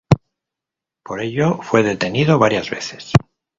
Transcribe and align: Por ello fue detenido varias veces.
Por 1.03 1.21
ello 1.21 1.59
fue 1.61 1.83
detenido 1.83 2.39
varias 2.39 2.71
veces. 2.71 3.11